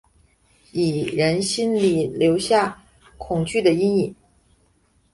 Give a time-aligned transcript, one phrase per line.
[1.15, 2.83] 让人心里留下
[3.19, 4.15] 恐惧的阴影